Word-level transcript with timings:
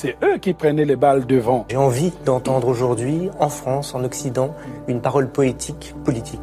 c'est 0.00 0.16
eux 0.22 0.38
qui 0.38 0.54
prenaient 0.54 0.84
les 0.84 0.94
balles 0.94 1.26
devant. 1.26 1.66
J'ai 1.68 1.76
envie 1.76 2.12
d'entendre 2.24 2.68
aujourd'hui, 2.68 3.30
en 3.40 3.48
France, 3.48 3.96
en 3.96 4.04
Occident, 4.04 4.54
une 4.86 5.00
parole 5.00 5.28
poétique, 5.28 5.92
politique. 6.04 6.40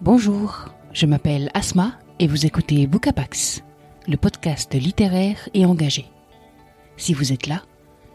Bonjour, 0.00 0.70
je 0.94 1.04
m'appelle 1.04 1.50
Asma 1.52 1.98
et 2.18 2.26
vous 2.26 2.46
écoutez 2.46 2.86
Bookapax, 2.86 3.62
le 4.08 4.16
podcast 4.16 4.74
littéraire 4.74 5.48
et 5.52 5.66
engagé. 5.66 6.06
Si 6.96 7.12
vous 7.12 7.32
êtes 7.32 7.46
là, 7.46 7.62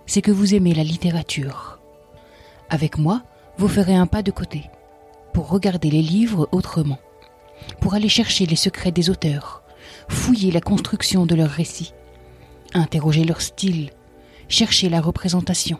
c'est 0.08 0.24
que 0.24 0.32
vous 0.32 0.56
aimez 0.56 0.74
la 0.74 0.84
littérature. 0.84 1.80
Avec 2.70 2.98
moi, 2.98 3.22
vous 3.58 3.68
ferez 3.68 3.96
un 3.96 4.08
pas 4.08 4.24
de 4.24 4.32
côté 4.32 4.64
pour 5.34 5.50
regarder 5.50 5.92
les 5.92 6.02
livres 6.02 6.50
autrement, 6.52 6.98
pour 7.80 7.94
aller 7.94 8.10
chercher 8.10 8.46
les 8.46 8.56
secrets 8.56 8.92
des 8.92 9.10
auteurs, 9.10 9.64
fouiller 10.08 10.52
la 10.52 10.62
construction 10.62 11.26
de 11.26 11.36
leurs 11.36 11.50
récits, 11.50 11.94
interroger 12.74 13.24
leur 13.24 13.42
style, 13.42 13.92
chercher 14.48 14.90
la 14.90 15.00
représentation, 15.00 15.80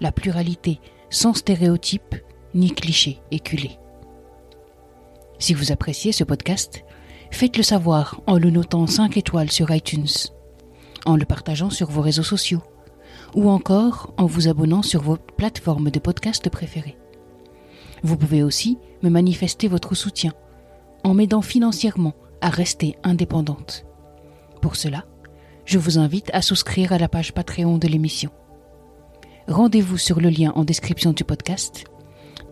la 0.00 0.12
pluralité 0.12 0.78
sans 1.08 1.32
stéréotypes 1.32 2.16
ni 2.54 2.70
clichés 2.70 3.18
éculés. 3.30 3.78
Si 5.38 5.54
vous 5.54 5.72
appréciez 5.72 6.12
ce 6.12 6.24
podcast, 6.24 6.85
faites-le 7.30 7.62
savoir 7.62 8.20
en 8.26 8.38
le 8.38 8.50
notant 8.50 8.86
5 8.86 9.16
étoiles 9.16 9.50
sur 9.50 9.70
iTunes, 9.70 10.06
en 11.04 11.16
le 11.16 11.24
partageant 11.24 11.70
sur 11.70 11.90
vos 11.90 12.02
réseaux 12.02 12.22
sociaux, 12.22 12.62
ou 13.34 13.50
encore 13.50 14.12
en 14.16 14.26
vous 14.26 14.48
abonnant 14.48 14.82
sur 14.82 15.02
vos 15.02 15.16
plateformes 15.16 15.90
de 15.90 15.98
podcast 15.98 16.48
préférées. 16.48 16.96
Vous 18.02 18.16
pouvez 18.16 18.42
aussi 18.42 18.78
me 19.02 19.10
manifester 19.10 19.68
votre 19.68 19.94
soutien 19.94 20.32
en 21.04 21.14
m'aidant 21.14 21.42
financièrement 21.42 22.14
à 22.40 22.50
rester 22.50 22.96
indépendante. 23.02 23.84
Pour 24.60 24.76
cela, 24.76 25.04
je 25.64 25.78
vous 25.78 25.98
invite 25.98 26.30
à 26.32 26.42
souscrire 26.42 26.92
à 26.92 26.98
la 26.98 27.08
page 27.08 27.32
Patreon 27.32 27.78
de 27.78 27.88
l'émission. 27.88 28.30
Rendez-vous 29.48 29.98
sur 29.98 30.20
le 30.20 30.28
lien 30.28 30.52
en 30.56 30.64
description 30.64 31.12
du 31.12 31.24
podcast 31.24 31.84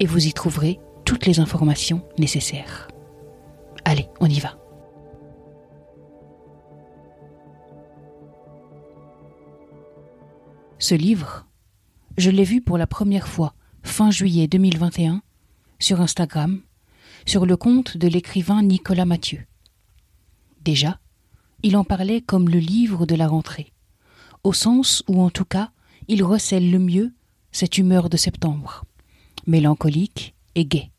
et 0.00 0.06
vous 0.06 0.26
y 0.26 0.32
trouverez 0.32 0.80
toutes 1.04 1.26
les 1.26 1.40
informations 1.40 2.02
nécessaires. 2.18 2.88
Allez, 3.84 4.08
on 4.20 4.26
y 4.26 4.40
va. 4.40 4.63
Ce 10.78 10.94
livre, 10.94 11.46
je 12.18 12.30
l'ai 12.30 12.44
vu 12.44 12.60
pour 12.60 12.78
la 12.78 12.86
première 12.86 13.28
fois 13.28 13.54
fin 13.82 14.10
juillet 14.10 14.46
2021 14.46 15.22
sur 15.78 16.00
Instagram, 16.00 16.60
sur 17.26 17.46
le 17.46 17.56
compte 17.56 17.96
de 17.96 18.08
l'écrivain 18.08 18.62
Nicolas 18.62 19.04
Mathieu. 19.04 19.46
Déjà, 20.62 21.00
il 21.62 21.76
en 21.76 21.84
parlait 21.84 22.20
comme 22.20 22.48
le 22.48 22.58
livre 22.58 23.06
de 23.06 23.14
la 23.14 23.28
rentrée, 23.28 23.72
au 24.42 24.52
sens 24.52 25.02
où 25.08 25.22
en 25.22 25.30
tout 25.30 25.44
cas 25.44 25.70
il 26.08 26.22
recèle 26.22 26.70
le 26.70 26.78
mieux 26.78 27.12
cette 27.52 27.78
humeur 27.78 28.10
de 28.10 28.16
septembre, 28.16 28.84
mélancolique 29.46 30.34
et 30.54 30.64
gaie 30.64 30.90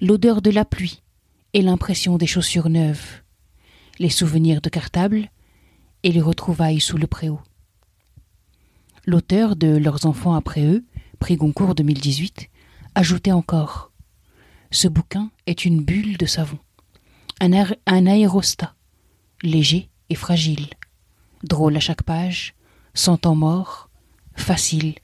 l'odeur 0.00 0.42
de 0.42 0.50
la 0.50 0.64
pluie 0.64 1.02
et 1.52 1.62
l'impression 1.62 2.18
des 2.18 2.26
chaussures 2.26 2.68
neuves, 2.68 3.22
les 3.98 4.10
souvenirs 4.10 4.60
de 4.60 4.68
cartable 4.68 5.30
et 6.02 6.12
les 6.12 6.20
retrouvailles 6.20 6.80
sous 6.80 6.98
le 6.98 7.06
préau. 7.06 7.40
L'auteur 9.08 9.54
de 9.54 9.68
Leurs 9.68 10.04
enfants 10.04 10.34
après 10.34 10.64
eux, 10.64 10.84
prix 11.20 11.36
Goncourt 11.36 11.76
2018, 11.76 12.50
ajoutait 12.96 13.30
encore 13.30 13.92
Ce 14.72 14.88
bouquin 14.88 15.30
est 15.46 15.64
une 15.64 15.84
bulle 15.84 16.16
de 16.16 16.26
savon, 16.26 16.58
un, 17.40 18.06
aérostat, 18.06 18.74
léger 19.42 19.88
et 20.10 20.16
fragile, 20.16 20.66
drôle 21.44 21.76
à 21.76 21.80
chaque 21.80 22.02
page, 22.02 22.54
sans 22.94 23.16
temps 23.16 23.36
mort, 23.36 23.90
facile 24.34 24.96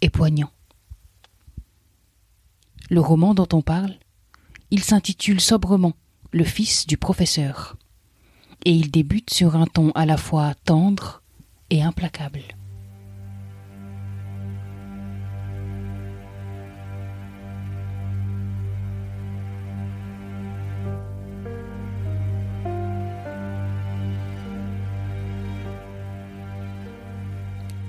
et 0.00 0.10
poignant. 0.10 0.50
Le 2.90 3.00
roman 3.00 3.34
dont 3.34 3.48
on 3.52 3.62
parle 3.62 3.94
il 4.72 4.82
s'intitule 4.82 5.40
sobrement 5.40 5.92
Le 6.32 6.42
fils 6.42 6.88
du 6.88 6.96
professeur. 6.96 7.76
Et 8.64 8.72
il 8.72 8.90
débute 8.90 9.32
sur 9.32 9.54
un 9.54 9.66
ton 9.66 9.92
à 9.92 10.04
la 10.04 10.16
fois 10.16 10.54
tendre 10.64 11.22
et 11.70 11.80
implacable. 11.80 12.42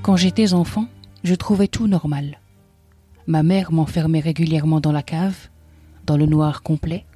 Quand 0.06 0.18
j'étais 0.18 0.54
enfant, 0.54 0.86
je 1.24 1.34
trouvais 1.34 1.68
tout 1.68 1.88
normal. 1.88 2.40
Ma 3.26 3.42
mère 3.42 3.72
m'enfermait 3.72 4.20
régulièrement 4.20 4.80
dans 4.80 4.92
la 4.92 5.02
cave, 5.02 5.50
dans 6.06 6.16
le 6.16 6.28
noir 6.28 6.62
complet, 6.62 7.08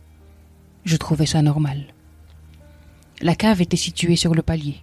je 0.86 0.98
trouvais 0.98 1.28
ça 1.28 1.44
normal. 1.44 1.94
La 3.22 3.36
cave 3.36 3.62
était 3.62 3.78
située 3.78 4.16
sur 4.16 4.34
le 4.34 4.42
palier. 4.42 4.82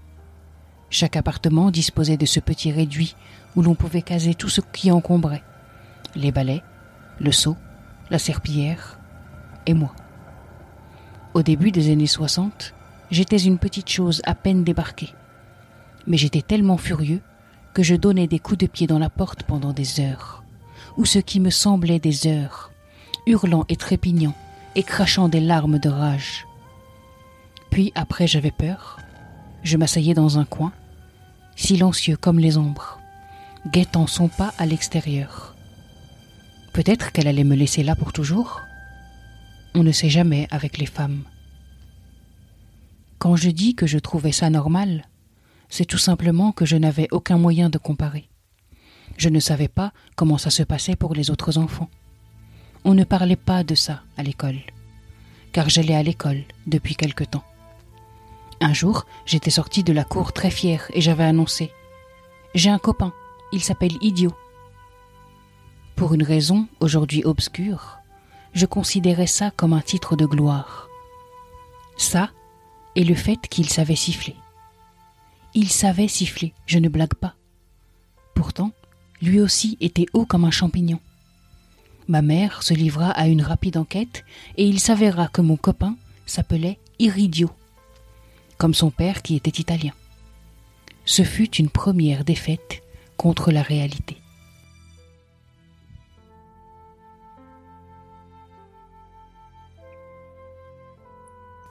Chaque 0.88 1.16
appartement 1.16 1.72
disposait 1.72 2.16
de 2.16 2.26
ce 2.26 2.38
petit 2.38 2.70
réduit 2.70 3.16
où 3.56 3.62
l'on 3.62 3.74
pouvait 3.74 4.02
caser 4.02 4.36
tout 4.36 4.50
ce 4.50 4.60
qui 4.60 4.92
encombrait. 4.92 5.42
Les 6.14 6.30
balais, 6.30 6.62
le 7.18 7.32
seau, 7.32 7.56
la 8.08 8.20
serpillière 8.20 9.00
et 9.66 9.74
moi. 9.74 9.96
Au 11.34 11.42
début 11.42 11.72
des 11.72 11.90
années 11.90 12.06
60, 12.06 12.72
j'étais 13.10 13.42
une 13.42 13.58
petite 13.58 13.90
chose 13.90 14.22
à 14.24 14.36
peine 14.36 14.62
débarquée. 14.62 15.12
Mais 16.06 16.16
j'étais 16.16 16.42
tellement 16.42 16.76
furieux 16.76 17.20
que 17.76 17.82
je 17.82 17.94
donnais 17.94 18.26
des 18.26 18.38
coups 18.38 18.60
de 18.60 18.66
pied 18.66 18.87
dans 18.87 18.98
la 18.98 19.10
porte 19.10 19.42
pendant 19.42 19.75
des 19.75 20.00
heures, 20.00 20.42
ou 20.97 21.04
ce 21.04 21.19
qui 21.19 21.41
me 21.41 21.50
semblait 21.50 21.98
des 21.98 22.26
heures, 22.26 22.70
hurlant 23.26 23.66
et 23.69 23.76
trépignant, 23.76 24.32
et 24.76 24.82
crachant 24.82 25.28
des 25.28 25.41
larmes 25.41 25.78
de 25.78 25.91
rage. 25.91 26.47
Puis 27.69 27.92
après 27.94 28.26
j'avais 28.26 28.50
peur, 28.50 28.98
je 29.62 29.76
m'asseyais 29.76 30.15
dans 30.15 30.38
un 30.38 30.47
coin, 30.47 30.72
silencieux 31.54 32.16
comme 32.16 32.38
les 32.38 32.56
ombres, 32.56 32.98
guettant 33.70 34.06
son 34.06 34.28
pas 34.28 34.54
à 34.56 34.65
l'extérieur. 34.65 35.54
Peut-être 36.72 37.12
qu'elle 37.12 37.28
allait 37.28 37.44
me 37.44 37.56
laisser 37.56 37.82
là 37.82 37.94
pour 37.94 38.15
toujours. 38.15 38.62
On 39.74 39.83
ne 39.83 39.92
sait 39.92 40.09
jamais 40.09 40.48
avec 40.50 40.78
les 40.78 40.86
femmes. 40.86 41.24
Quand 43.18 43.36
je 43.36 43.50
dis 43.50 43.74
que 43.74 43.86
je 43.86 43.98
trouvais 43.98 44.33
ça 44.33 44.48
normal, 44.48 45.04
c'est 45.68 45.84
tout 45.84 45.98
simplement 45.98 46.53
que 46.53 46.65
je 46.65 46.77
n'avais 46.77 47.09
aucun 47.10 47.39
moyen 47.39 47.71
de 47.71 47.78
comparer. 47.78 48.28
Je 49.16 49.28
ne 49.28 49.41
savais 49.41 49.68
pas 49.68 49.92
comment 50.15 50.39
ça 50.39 50.51
se 50.51 50.63
passait 50.63 50.97
pour 50.97 51.15
les 51.15 51.30
autres 51.30 51.59
enfants 51.59 51.91
on 52.86 52.95
ne 52.95 53.03
parlait 53.03 53.34
pas 53.34 53.65
de 53.65 53.74
ça 53.74 54.03
à 54.16 54.22
l'école, 54.22 54.60
car 55.51 55.68
j'allais 55.68 55.97
à 55.97 56.04
l'école 56.04 56.45
depuis 56.68 56.95
quelque 56.95 57.24
temps. 57.24 57.42
Un 58.60 58.72
jour, 58.72 59.07
j'étais 59.27 59.51
sortie 59.51 59.83
de 59.83 59.92
la 59.92 60.04
cour 60.04 60.33
très 60.33 60.51
fière 60.51 60.89
et 60.95 61.01
j'avais 61.01 61.24
annoncé 61.24 61.72
J'ai 62.54 62.71
un 62.71 62.78
copain, 62.78 63.12
il 63.53 63.60
s'appelle 63.60 63.97
Idiot. 64.03 64.33
Pour 65.97 66.15
une 66.15 66.22
raison 66.22 66.69
aujourd'hui 66.78 67.24
obscure, 67.24 67.98
je 68.53 68.66
considérais 68.66 69.27
ça 69.27 69.51
comme 69.51 69.72
un 69.72 69.80
titre 69.80 70.15
de 70.15 70.24
gloire. 70.24 70.89
Ça 71.97 72.30
et 72.95 73.03
le 73.03 73.16
fait 73.16 73.48
qu'il 73.48 73.69
savait 73.69 73.97
siffler. 73.97 74.36
Il 75.58 75.70
savait 75.70 76.06
siffler, 76.06 76.53
je 76.66 76.78
ne 76.78 76.91
blague 76.91 77.14
pas. 77.14 77.34
Pourtant, 78.34 78.72
lui 79.22 79.41
aussi 79.41 79.78
était 79.80 80.04
haut 80.12 80.26
comme 80.26 80.44
un 80.44 80.50
champignon. 80.50 81.00
Ma 82.08 82.20
mère 82.20 82.62
se 82.62 82.74
livra 82.74 83.10
à 83.12 83.26
une 83.26 83.41
rapide 83.41 83.78
enquête 83.78 84.26
et 84.58 84.66
il 84.66 84.78
s'avéra 84.80 85.28
que 85.28 85.41
mon 85.41 85.56
copain 85.56 85.97
s'appelait 86.26 86.78
Iridio, 86.98 87.50
comme 88.58 88.74
son 88.74 88.91
père 88.91 89.22
qui 89.22 89.34
était 89.34 89.58
italien. 89.58 89.94
ce 91.06 91.22
fut 91.22 91.56
une 91.56 91.70
première 91.70 92.22
défaite 92.22 92.82
contre 93.16 93.50
la 93.50 93.62
réalité. 93.62 94.18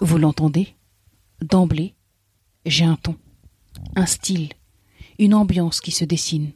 Vous 0.01 0.17
l'entendez? 0.17 0.75
D'emblée, 1.41 1.93
j'ai 2.65 2.85
un 2.85 2.95
ton, 2.95 3.15
un 3.95 4.05
style, 4.05 4.53
une 5.19 5.33
ambiance 5.33 5.81
qui 5.81 5.91
se 5.91 6.05
dessine. 6.05 6.51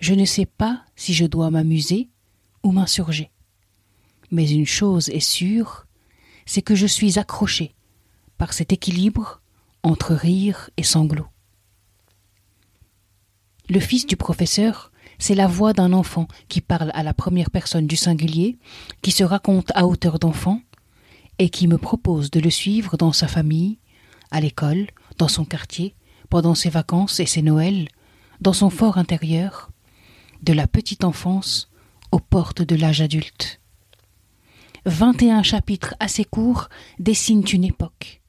Je 0.00 0.14
ne 0.14 0.24
sais 0.24 0.46
pas 0.46 0.84
si 0.96 1.14
je 1.14 1.26
dois 1.26 1.50
m'amuser 1.50 2.08
ou 2.62 2.72
m'insurger. 2.72 3.30
Mais 4.30 4.48
une 4.50 4.66
chose 4.66 5.08
est 5.08 5.20
sûre, 5.20 5.86
c'est 6.46 6.62
que 6.62 6.74
je 6.74 6.86
suis 6.86 7.18
accroché 7.18 7.74
par 8.36 8.52
cet 8.52 8.72
équilibre 8.72 9.40
entre 9.82 10.14
rire 10.14 10.70
et 10.76 10.82
sanglots. 10.82 11.28
Le 13.68 13.80
fils 13.80 14.06
du 14.06 14.16
professeur, 14.16 14.92
c'est 15.18 15.34
la 15.34 15.46
voix 15.46 15.72
d'un 15.72 15.92
enfant 15.92 16.28
qui 16.48 16.60
parle 16.60 16.90
à 16.94 17.02
la 17.02 17.12
première 17.12 17.50
personne 17.50 17.86
du 17.86 17.96
singulier, 17.96 18.58
qui 19.02 19.10
se 19.10 19.24
raconte 19.24 19.72
à 19.74 19.86
hauteur 19.86 20.18
d'enfant, 20.18 20.62
et 21.38 21.50
qui 21.50 21.68
me 21.68 21.78
propose 21.78 22.30
de 22.30 22.40
le 22.40 22.50
suivre 22.50 22.96
dans 22.96 23.12
sa 23.12 23.28
famille, 23.28 23.78
à 24.30 24.40
l'école, 24.40 24.86
dans 25.18 25.28
son 25.28 25.44
quartier, 25.44 25.94
pendant 26.28 26.54
ses 26.54 26.70
vacances 26.70 27.20
et 27.20 27.26
ses 27.26 27.42
Noëls, 27.42 27.88
dans 28.40 28.52
son 28.52 28.70
fort 28.70 28.98
intérieur, 28.98 29.70
de 30.42 30.52
la 30.52 30.66
petite 30.66 31.04
enfance 31.04 31.70
aux 32.12 32.20
portes 32.20 32.62
de 32.62 32.76
l'âge 32.76 33.00
adulte. 33.00 33.60
Vingt 34.86 35.20
et 35.22 35.30
un 35.30 35.42
chapitres 35.42 35.94
assez 36.00 36.24
courts 36.24 36.68
dessinent 36.98 37.44
une 37.52 37.64
époque, 37.64 38.22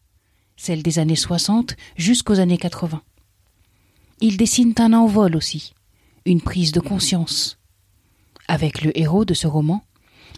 celle 0.57 0.84
des 0.84 1.00
années 1.00 1.16
soixante 1.16 1.75
jusqu'aux 1.96 2.40
années 2.40 2.57
quatre-vingts. 2.57 3.04
Ils 4.22 4.38
dessinent 4.38 4.75
un 4.80 4.94
envol 4.94 5.36
aussi, 5.36 5.74
une 6.25 6.42
prise 6.42 6.72
de 6.72 6.80
conscience. 6.80 7.60
Avec 8.48 8.81
le 8.81 8.98
héros 8.98 9.25
de 9.25 9.34
ce 9.34 9.48
roman, 9.48 9.84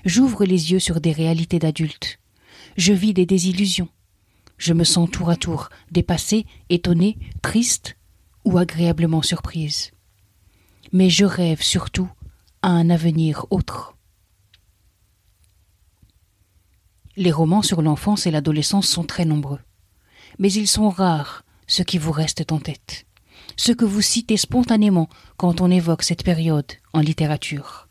j'ouvre 0.05 0.45
les 0.45 0.71
yeux 0.71 0.79
sur 0.79 1.01
des 1.01 1.11
réalités 1.11 1.59
d'adultes, 1.59 2.19
je 2.77 2.93
vis 2.93 3.13
des 3.13 3.25
désillusions. 3.25 3.89
Je 4.61 4.73
me 4.73 4.83
sens 4.83 5.09
tour 5.09 5.31
à 5.31 5.37
tour 5.37 5.69
dépassée, 5.89 6.45
étonnée, 6.69 7.17
triste 7.41 7.97
ou 8.45 8.59
agréablement 8.59 9.23
surprise. 9.23 9.89
Mais 10.91 11.09
je 11.09 11.25
rêve 11.25 11.63
surtout 11.63 12.07
à 12.61 12.67
un 12.67 12.91
avenir 12.91 13.47
autre. 13.49 13.97
Les 17.15 17.31
romans 17.31 17.63
sur 17.63 17.81
l'enfance 17.81 18.27
et 18.27 18.31
l'adolescence 18.31 18.87
sont 18.87 19.03
très 19.03 19.25
nombreux, 19.25 19.61
mais 20.37 20.53
ils 20.53 20.67
sont 20.67 20.91
rares 20.91 21.43
ceux 21.65 21.83
qui 21.83 21.97
vous 21.97 22.11
restent 22.11 22.51
en 22.51 22.59
tête, 22.59 23.07
ceux 23.57 23.73
que 23.73 23.83
vous 23.85 24.03
citez 24.03 24.37
spontanément 24.37 25.09
quand 25.37 25.59
on 25.61 25.71
évoque 25.71 26.03
cette 26.03 26.23
période 26.23 26.71
en 26.93 26.99
littérature. 26.99 27.89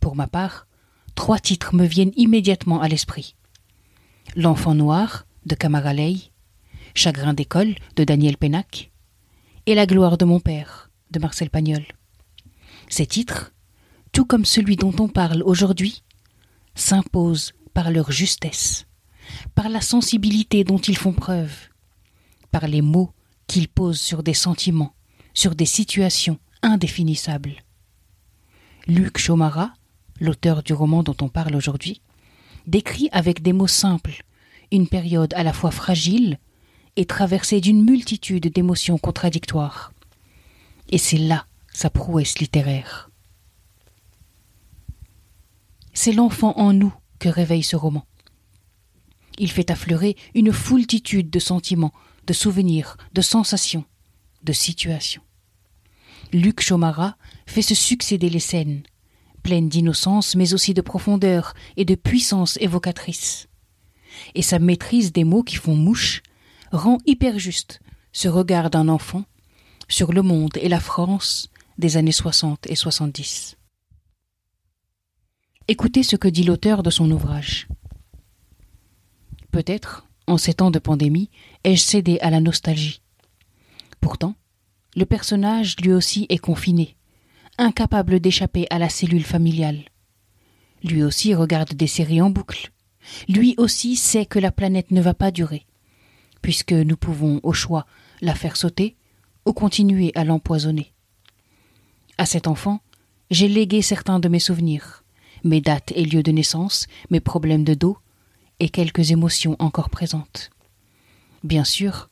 Pour 0.00 0.16
ma 0.16 0.26
part, 0.26 0.66
trois 1.14 1.38
titres 1.38 1.76
me 1.76 1.86
viennent 1.86 2.12
immédiatement 2.16 2.80
à 2.80 2.88
l'esprit. 2.88 3.36
L'enfant 4.34 4.74
noir 4.74 5.25
de 5.46 5.54
Camaralei, 5.54 6.32
Chagrin 6.94 7.32
d'école 7.32 7.76
de 7.94 8.04
Daniel 8.04 8.36
Pénac 8.36 8.90
et 9.66 9.74
La 9.74 9.86
gloire 9.86 10.18
de 10.18 10.24
mon 10.24 10.40
père 10.40 10.90
de 11.12 11.20
Marcel 11.20 11.50
Pagnol. 11.50 11.84
Ces 12.88 13.06
titres, 13.06 13.52
tout 14.12 14.26
comme 14.26 14.44
celui 14.44 14.76
dont 14.76 14.94
on 14.98 15.08
parle 15.08 15.42
aujourd'hui, 15.44 16.02
s'imposent 16.74 17.52
par 17.74 17.90
leur 17.90 18.10
justesse, 18.10 18.86
par 19.54 19.68
la 19.68 19.80
sensibilité 19.80 20.64
dont 20.64 20.78
ils 20.78 20.98
font 20.98 21.12
preuve, 21.12 21.54
par 22.50 22.66
les 22.66 22.82
mots 22.82 23.12
qu'ils 23.46 23.68
posent 23.68 24.00
sur 24.00 24.22
des 24.22 24.34
sentiments, 24.34 24.94
sur 25.32 25.54
des 25.54 25.66
situations 25.66 26.38
indéfinissables. 26.62 27.56
Luc 28.88 29.18
Chomara, 29.18 29.72
l'auteur 30.20 30.62
du 30.62 30.72
roman 30.72 31.02
dont 31.02 31.16
on 31.20 31.28
parle 31.28 31.54
aujourd'hui, 31.54 32.00
décrit 32.66 33.08
avec 33.12 33.42
des 33.42 33.52
mots 33.52 33.66
simples 33.68 34.24
une 34.72 34.88
période 34.88 35.34
à 35.34 35.42
la 35.42 35.52
fois 35.52 35.70
fragile 35.70 36.38
et 36.96 37.04
traversée 37.04 37.60
d'une 37.60 37.84
multitude 37.84 38.48
d'émotions 38.52 38.98
contradictoires. 38.98 39.92
Et 40.88 40.98
c'est 40.98 41.18
là 41.18 41.46
sa 41.72 41.90
prouesse 41.90 42.38
littéraire. 42.38 43.10
C'est 45.92 46.12
l'enfant 46.12 46.54
en 46.58 46.72
nous 46.72 46.94
que 47.18 47.28
réveille 47.28 47.62
ce 47.62 47.76
roman. 47.76 48.06
Il 49.38 49.50
fait 49.50 49.70
affleurer 49.70 50.16
une 50.34 50.52
foultitude 50.52 51.30
de 51.30 51.38
sentiments, 51.38 51.92
de 52.26 52.32
souvenirs, 52.32 52.96
de 53.12 53.20
sensations, 53.20 53.84
de 54.42 54.52
situations. 54.52 55.22
Luc 56.32 56.62
Chomara 56.62 57.16
fait 57.46 57.62
se 57.62 57.74
succéder 57.74 58.30
les 58.30 58.40
scènes, 58.40 58.82
pleines 59.42 59.68
d'innocence 59.68 60.34
mais 60.34 60.54
aussi 60.54 60.74
de 60.74 60.80
profondeur 60.80 61.54
et 61.76 61.84
de 61.84 61.94
puissance 61.94 62.56
évocatrice 62.60 63.45
et 64.34 64.42
sa 64.42 64.58
maîtrise 64.58 65.12
des 65.12 65.24
mots 65.24 65.42
qui 65.42 65.56
font 65.56 65.76
mouche 65.76 66.22
rend 66.72 66.98
hyper 67.06 67.38
juste 67.38 67.80
ce 68.12 68.28
regard 68.28 68.70
d'un 68.70 68.88
enfant 68.88 69.24
sur 69.88 70.12
le 70.12 70.22
monde 70.22 70.56
et 70.60 70.68
la 70.68 70.80
France 70.80 71.50
des 71.78 71.96
années 71.96 72.12
60 72.12 72.66
et 72.68 72.74
70. 72.74 73.56
Écoutez 75.68 76.02
ce 76.02 76.16
que 76.16 76.28
dit 76.28 76.44
l'auteur 76.44 76.82
de 76.82 76.90
son 76.90 77.10
ouvrage. 77.10 77.68
Peut-être, 79.50 80.06
en 80.26 80.38
ces 80.38 80.54
temps 80.54 80.70
de 80.70 80.78
pandémie, 80.78 81.30
ai-je 81.64 81.82
cédé 81.82 82.18
à 82.20 82.30
la 82.30 82.40
nostalgie. 82.40 83.02
Pourtant, 84.00 84.34
le 84.94 85.04
personnage 85.04 85.76
lui 85.80 85.92
aussi 85.92 86.26
est 86.28 86.38
confiné, 86.38 86.96
incapable 87.58 88.20
d'échapper 88.20 88.66
à 88.70 88.78
la 88.78 88.88
cellule 88.88 89.24
familiale. 89.24 89.84
Lui 90.82 91.02
aussi 91.02 91.34
regarde 91.34 91.74
des 91.74 91.86
séries 91.86 92.22
en 92.22 92.30
boucle, 92.30 92.70
lui 93.28 93.54
aussi 93.58 93.96
sait 93.96 94.26
que 94.26 94.38
la 94.38 94.52
planète 94.52 94.90
ne 94.90 95.00
va 95.00 95.14
pas 95.14 95.30
durer, 95.30 95.66
puisque 96.42 96.72
nous 96.72 96.96
pouvons, 96.96 97.40
au 97.42 97.52
choix, 97.52 97.86
la 98.20 98.34
faire 98.34 98.56
sauter 98.56 98.96
ou 99.44 99.52
continuer 99.52 100.12
à 100.14 100.24
l'empoisonner. 100.24 100.92
À 102.18 102.26
cet 102.26 102.46
enfant, 102.46 102.80
j'ai 103.30 103.48
légué 103.48 103.82
certains 103.82 104.20
de 104.20 104.28
mes 104.28 104.38
souvenirs, 104.38 105.04
mes 105.44 105.60
dates 105.60 105.92
et 105.94 106.04
lieux 106.04 106.22
de 106.22 106.32
naissance, 106.32 106.86
mes 107.10 107.20
problèmes 107.20 107.64
de 107.64 107.74
dos, 107.74 107.98
et 108.60 108.68
quelques 108.68 109.10
émotions 109.10 109.56
encore 109.58 109.90
présentes. 109.90 110.50
Bien 111.44 111.64
sûr, 111.64 112.08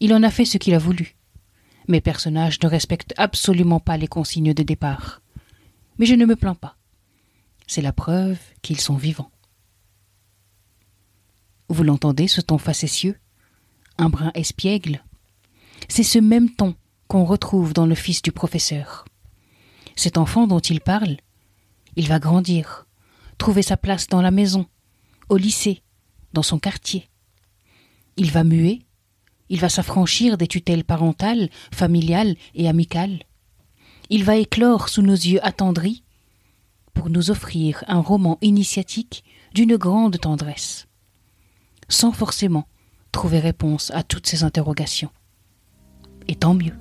il 0.00 0.14
en 0.14 0.22
a 0.22 0.30
fait 0.30 0.44
ce 0.44 0.58
qu'il 0.58 0.74
a 0.74 0.78
voulu. 0.78 1.16
Mes 1.88 2.00
personnages 2.00 2.58
ne 2.62 2.68
respectent 2.68 3.14
absolument 3.16 3.80
pas 3.80 3.96
les 3.96 4.06
consignes 4.06 4.54
de 4.54 4.62
départ. 4.62 5.20
Mais 5.98 6.06
je 6.06 6.14
ne 6.14 6.24
me 6.24 6.36
plains 6.36 6.54
pas. 6.54 6.76
C'est 7.66 7.82
la 7.82 7.92
preuve 7.92 8.38
qu'ils 8.62 8.80
sont 8.80 8.96
vivants. 8.96 9.31
Vous 11.68 11.84
l'entendez, 11.84 12.28
ce 12.28 12.40
ton 12.40 12.58
facétieux? 12.58 13.18
Un 13.98 14.08
brin 14.08 14.30
espiègle 14.34 15.04
C'est 15.88 16.02
ce 16.02 16.18
même 16.18 16.50
ton 16.50 16.74
qu'on 17.08 17.24
retrouve 17.24 17.72
dans 17.72 17.86
le 17.86 17.94
fils 17.94 18.22
du 18.22 18.32
professeur. 18.32 19.04
Cet 19.96 20.18
enfant 20.18 20.46
dont 20.46 20.60
il 20.60 20.80
parle, 20.80 21.16
il 21.96 22.08
va 22.08 22.18
grandir, 22.18 22.86
trouver 23.38 23.62
sa 23.62 23.76
place 23.76 24.06
dans 24.06 24.22
la 24.22 24.30
maison, 24.30 24.66
au 25.28 25.36
lycée, 25.36 25.82
dans 26.32 26.42
son 26.42 26.58
quartier. 26.58 27.08
Il 28.16 28.30
va 28.30 28.44
muer, 28.44 28.82
il 29.48 29.60
va 29.60 29.68
s'affranchir 29.68 30.38
des 30.38 30.46
tutelles 30.46 30.84
parentales, 30.84 31.50
familiales 31.72 32.36
et 32.54 32.68
amicales. 32.68 33.22
Il 34.08 34.24
va 34.24 34.36
éclore 34.36 34.88
sous 34.88 35.02
nos 35.02 35.12
yeux 35.12 35.44
attendris 35.46 36.02
pour 36.94 37.10
nous 37.10 37.30
offrir 37.30 37.84
un 37.86 38.00
roman 38.00 38.38
initiatique 38.40 39.24
d'une 39.54 39.76
grande 39.76 40.18
tendresse 40.18 40.86
sans 41.92 42.12
forcément 42.12 42.66
trouver 43.12 43.38
réponse 43.38 43.90
à 43.94 44.02
toutes 44.02 44.26
ces 44.26 44.44
interrogations. 44.44 45.10
Et 46.26 46.34
tant 46.34 46.54
mieux. 46.54 46.72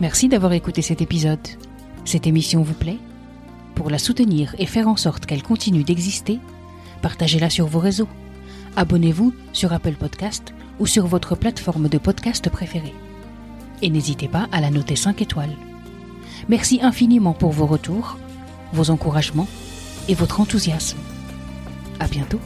Merci 0.00 0.28
d'avoir 0.28 0.52
écouté 0.52 0.82
cet 0.82 1.00
épisode. 1.00 1.38
Cette 2.04 2.26
émission 2.26 2.62
vous 2.62 2.74
plaît? 2.74 2.98
Pour 3.74 3.90
la 3.90 3.98
soutenir 3.98 4.54
et 4.58 4.66
faire 4.66 4.86
en 4.86 4.96
sorte 4.96 5.26
qu'elle 5.26 5.42
continue 5.42 5.84
d'exister, 5.84 6.38
partagez-la 7.00 7.50
sur 7.50 7.66
vos 7.66 7.78
réseaux 7.80 8.08
abonnez-vous 8.76 9.34
sur 9.52 9.72
Apple 9.72 9.94
Podcast 9.94 10.54
ou 10.78 10.86
sur 10.86 11.06
votre 11.06 11.36
plateforme 11.36 11.88
de 11.88 11.98
podcast 11.98 12.48
préférée. 12.50 12.94
Et 13.82 13.90
n'hésitez 13.90 14.28
pas 14.28 14.48
à 14.52 14.60
la 14.60 14.70
noter 14.70 14.96
5 14.96 15.20
étoiles. 15.22 15.56
Merci 16.48 16.80
infiniment 16.82 17.34
pour 17.34 17.52
vos 17.52 17.66
retours, 17.66 18.16
vos 18.72 18.90
encouragements 18.90 19.48
et 20.08 20.14
votre 20.14 20.40
enthousiasme. 20.40 20.98
À 22.00 22.08
bientôt. 22.08 22.40